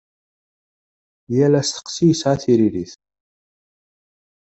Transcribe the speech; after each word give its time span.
Yal 1.35 1.53
asteqsi 1.59 2.05
yesɛa 2.09 2.35
tiririt. 2.41 2.93